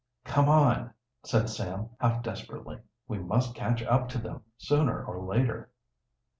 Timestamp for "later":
5.23-5.69